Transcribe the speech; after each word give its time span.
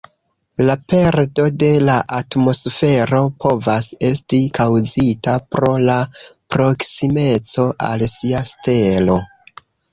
La 0.67 0.75
perdo 0.93 1.43
de 1.63 1.67
la 1.89 1.97
atmosfero 2.19 3.19
povas 3.45 3.91
esti 4.09 4.41
kaŭzita 4.61 5.37
pro 5.53 5.71
la 5.85 6.01
proksimeco 6.57 7.71
al 7.93 8.11
sia 8.19 8.45
stelo. 8.57 9.23